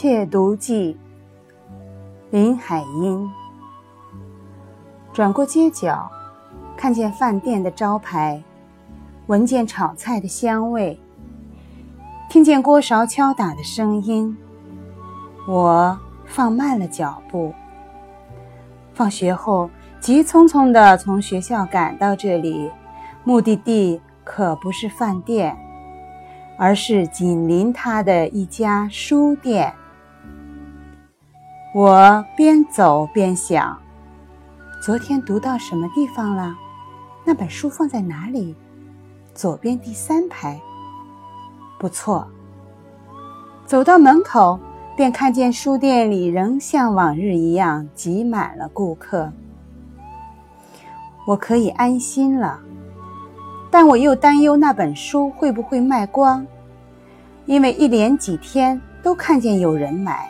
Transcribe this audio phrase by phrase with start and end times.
[0.00, 0.96] 窃读记》，
[2.30, 3.28] 林海音。
[5.12, 6.08] 转过街角，
[6.76, 8.40] 看见饭店的招牌，
[9.26, 11.00] 闻见炒菜的香味，
[12.30, 14.38] 听见锅勺敲打的声音，
[15.48, 17.52] 我放慢了脚步。
[18.94, 22.70] 放学后，急匆匆地从学校赶到这里，
[23.24, 25.56] 目的地可不是饭店。
[26.60, 29.72] 而是紧邻他的一家书店。
[31.74, 33.78] 我边走边想：
[34.82, 36.56] 昨天读到什么地方了？
[37.26, 38.56] 那本书放在哪里？
[39.34, 40.58] 左边第三排。
[41.78, 42.26] 不错。
[43.66, 44.58] 走到门口，
[44.96, 49.30] 便看见书店里仍像往日一样挤满了顾客。
[51.26, 52.60] 我可以安心了。
[53.70, 56.46] 但我又担忧那本书会不会卖光，
[57.44, 60.26] 因为一连几天都看见有人买，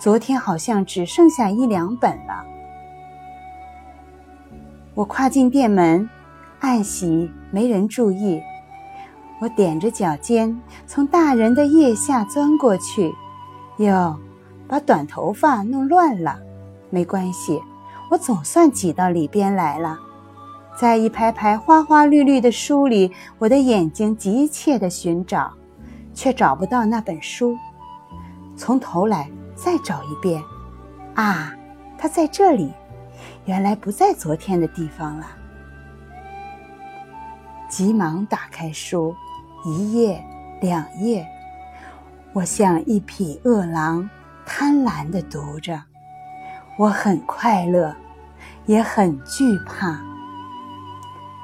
[0.00, 2.42] 昨天好像只剩下一两本了。
[4.94, 6.08] 我跨进店门，
[6.60, 8.40] 暗喜没人注意，
[9.42, 13.14] 我踮着脚尖从大人的腋下钻过去，
[13.76, 14.18] 哟，
[14.66, 16.38] 把短头发弄乱了，
[16.88, 17.60] 没关系，
[18.10, 19.98] 我总算挤到里边来了。
[20.78, 25.52] 在一排排花花绿绿的书里，我的眼睛急切地寻找，
[26.14, 27.54] 却找不到那本书。
[28.56, 29.30] 从头来
[29.62, 30.42] 再找一遍，
[31.14, 31.52] 啊，
[31.98, 32.72] 它在这里，
[33.44, 35.26] 原来不在昨天的地方了。
[37.68, 39.14] 急忙打开书，
[39.66, 40.24] 一页、
[40.62, 41.26] 两页，
[42.32, 44.08] 我像一匹饿狼，
[44.46, 45.82] 贪婪地读着。
[46.78, 47.94] 我很快乐，
[48.64, 50.00] 也很惧怕。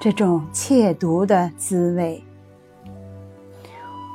[0.00, 2.25] 这种窃读的滋味，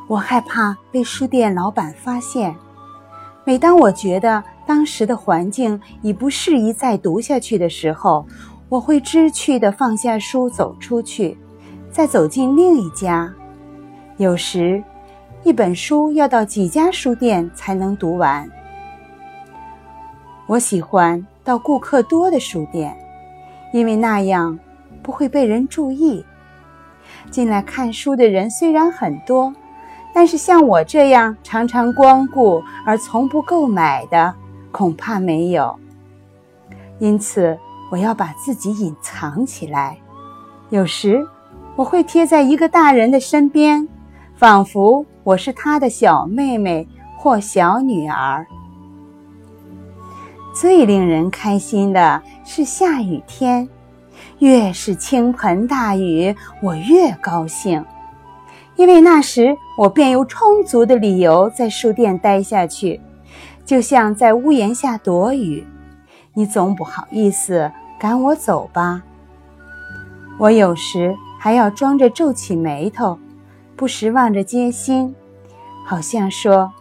[0.08, 2.56] 我害怕被书店老板发现。
[3.44, 8.26] 每当我觉得当时的环境已不适宜再读下去的时候，
[8.70, 11.38] 我会知趣地放下书走出去，
[11.90, 13.34] 再走进另一家。
[14.18, 14.84] 有时，
[15.44, 18.50] 一本书要到几家书店才能读完。
[20.48, 22.96] 我喜欢到顾客多的书店，
[23.74, 24.60] 因为那样。
[25.04, 26.24] 不会被人注意。
[27.32, 29.52] 进来看书的人虽然很多，
[30.14, 34.34] 但是像我这样常常光顾而从不购买的，
[34.72, 35.78] 恐怕没有。
[37.00, 37.58] 因此，
[37.92, 39.98] 我要把自己隐藏起来。
[40.70, 41.26] 有时，
[41.76, 43.88] 我会贴在一个大人的身边，
[44.36, 48.46] 仿佛我是他的小妹妹或小女儿。
[50.54, 53.68] 最令人开心的是下雨天。
[54.40, 57.84] 越是倾盆大雨，我越高兴，
[58.82, 63.00] 因为那时我便有充足的理由在书店待下去，
[63.64, 65.64] 就像在屋檐下躲雨。
[66.34, 69.04] 你总不好意思赶我走吧？
[70.40, 73.20] 我有时还要装着皱起眉头，
[73.76, 75.14] 不时望着街心，
[75.86, 76.74] 好像说：“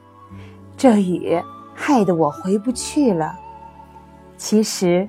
[0.79, 1.39] 这雨
[1.75, 3.39] 害得我回不去了。”
[4.39, 5.07] 其实。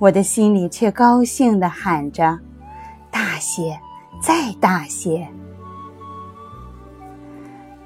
[0.00, 2.38] 我的心里却高兴地喊着
[3.10, 3.78] ：“大些，
[4.20, 5.26] 再大些！”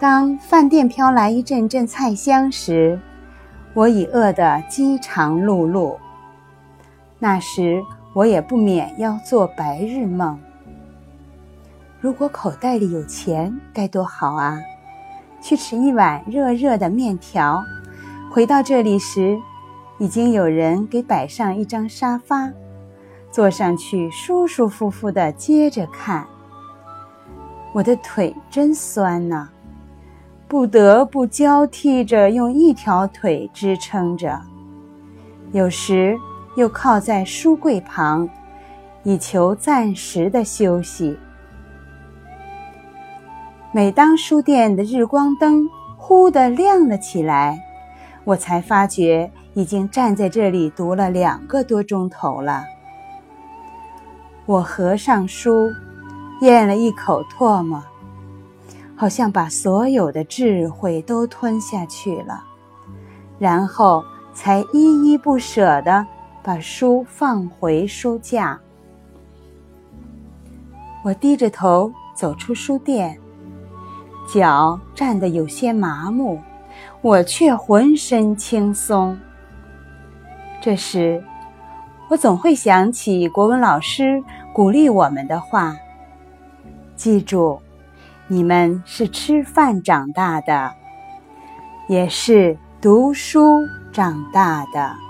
[0.00, 3.00] 当饭店飘来一阵阵菜香时，
[3.74, 5.96] 我已饿得饥肠辘辘。
[7.18, 7.82] 那时，
[8.14, 10.38] 我也不免要做白日梦。
[12.00, 14.60] 如果口袋里有钱，该多好啊！
[15.42, 17.64] 去吃一碗热热的面条，
[18.30, 19.38] 回到这里时。
[20.00, 22.52] 已经有人给摆上一张沙发，
[23.32, 26.24] 坐上去舒舒服服的接着看。
[27.72, 29.48] 我的腿真酸呐，
[30.48, 34.40] 不得不交替着用一条腿支撑着，
[35.52, 36.18] 有时
[36.56, 38.28] 又靠在书柜旁，
[39.02, 41.18] 以求暂时的休息。
[43.72, 45.68] 每当书店的日光灯
[45.98, 47.60] 忽地亮了起来，
[48.24, 49.30] 我才发觉。
[49.54, 52.62] 已经站在这里读了两个多钟头了。
[54.46, 55.68] 我合上书，
[56.42, 57.82] 咽了一口唾沫，
[58.98, 62.42] 好像把所有的智慧都吞下去了，
[63.38, 64.04] 然后
[64.34, 66.04] 才依依不舍地
[66.42, 68.58] 把书放回书架。
[71.04, 73.16] 我低着头走出书店，
[74.34, 76.40] 脚站得有些麻木，
[77.00, 79.16] 我却浑身轻松。
[80.60, 81.22] 这时，
[82.08, 84.20] 我总会想起国文老师
[84.52, 85.76] 鼓励我们的话
[86.96, 87.60] ：“记住，
[88.30, 90.74] 你们是吃饭长大的，
[91.88, 95.07] 也是读书长大的。